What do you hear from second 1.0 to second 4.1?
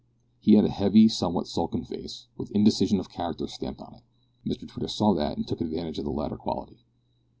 somewhat sulky face, with indecision of character stamped on it.